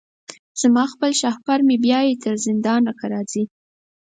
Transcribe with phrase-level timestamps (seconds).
[0.61, 3.43] زما خپل شهپر مي بیايي تر زندانه که راځې